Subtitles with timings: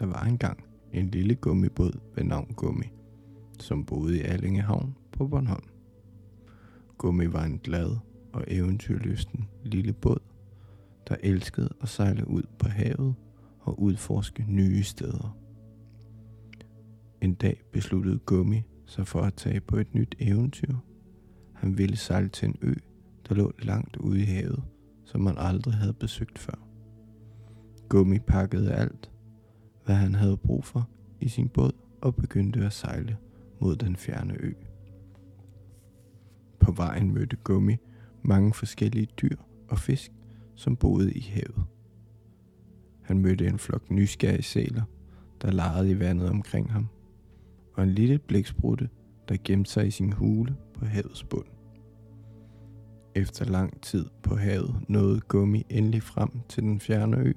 [0.00, 2.92] Der var engang en lille gummibåd ved navn Gummi,
[3.58, 5.64] som boede i Allingehavn på Bornholm.
[6.98, 7.96] Gummi var en glad
[8.32, 10.18] og eventyrlysten lille båd,
[11.08, 13.14] der elskede at sejle ud på havet
[13.60, 15.36] og udforske nye steder.
[17.20, 20.74] En dag besluttede Gummi sig for at tage på et nyt eventyr.
[21.54, 22.74] Han ville sejle til en ø,
[23.28, 24.62] der lå langt ude i havet,
[25.04, 26.66] som man aldrig havde besøgt før.
[27.88, 29.09] Gummi pakkede alt,
[29.90, 30.88] hvad han havde brug for
[31.20, 33.16] i sin båd og begyndte at sejle
[33.60, 34.52] mod den fjerne ø.
[36.60, 37.76] På vejen mødte Gummi
[38.22, 39.36] mange forskellige dyr
[39.68, 40.12] og fisk,
[40.54, 41.64] som boede i havet.
[43.02, 44.82] Han mødte en flok nysgerrige sæler,
[45.42, 46.86] der legede i vandet omkring ham,
[47.74, 48.88] og en lille blæksprutte,
[49.28, 51.46] der gemte sig i sin hule på havets bund.
[53.14, 57.32] Efter lang tid på havet nåede Gummi endelig frem til den fjerne ø.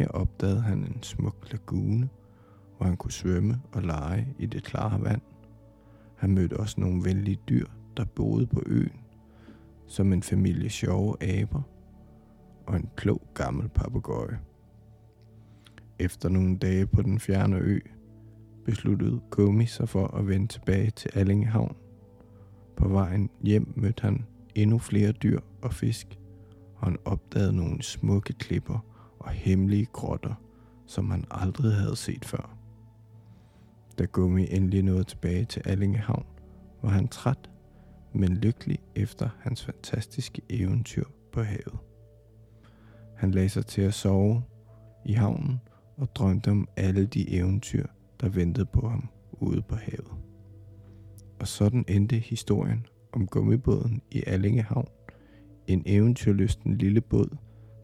[0.00, 2.08] Her opdagede han en smuk lagune,
[2.76, 5.20] hvor han kunne svømme og lege i det klare vand.
[6.16, 9.00] Han mødte også nogle venlige dyr, der boede på øen,
[9.86, 11.62] som en familie sjove aber
[12.66, 14.38] og en klog gammel papegøje.
[15.98, 17.80] Efter nogle dage på den fjerne ø,
[18.64, 21.76] besluttede Gummi sig for at vende tilbage til Allingehavn.
[22.76, 26.18] På vejen hjem mødte han endnu flere dyr og fisk,
[26.76, 28.84] og han opdagede nogle smukke klipper
[29.20, 30.34] og hemmelige grotter,
[30.86, 32.56] som han aldrig havde set før.
[33.98, 36.26] Da Gummi endelig nåede tilbage til Allingehavn,
[36.82, 37.50] var han træt,
[38.12, 41.78] men lykkelig efter hans fantastiske eventyr på havet.
[43.16, 44.42] Han lagde sig til at sove
[45.04, 45.60] i havnen
[45.96, 47.86] og drømte om alle de eventyr,
[48.20, 50.12] der ventede på ham ude på havet.
[51.40, 54.88] Og sådan endte historien om gummibåden i Allingehavn.
[55.66, 57.36] En eventyrlysten lille båd,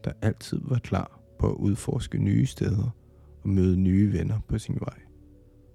[0.03, 2.89] der altid var klar på at udforske nye steder
[3.43, 4.99] og møde nye venner på sin vej.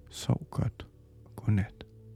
[0.09, 0.87] Sov godt
[1.25, 1.85] og godnat.